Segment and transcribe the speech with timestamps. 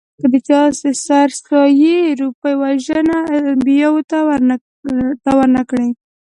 [0.31, 2.93] که چا د سرسایې روپۍ ورثه
[3.33, 4.07] الانبیاوو
[5.23, 5.89] ته ور نه کړې.